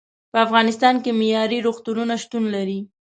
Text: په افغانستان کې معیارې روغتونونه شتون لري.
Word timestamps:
په 0.31 0.37
افغانستان 0.45 0.95
کې 1.03 1.11
معیارې 1.19 1.59
روغتونونه 1.67 2.13
شتون 2.23 2.43
لري. 2.55 2.79